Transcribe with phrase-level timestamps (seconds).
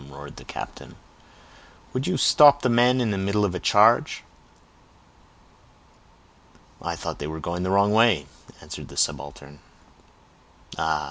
[0.09, 0.95] roared the captain.
[1.93, 4.23] "Would you stop men in the middle of a charge?"
[6.81, 8.25] "I thought they were going the wrong way,"
[8.61, 9.59] answered the subaltern.
[10.75, 10.99] "Ah!